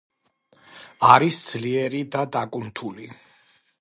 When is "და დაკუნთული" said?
2.17-3.11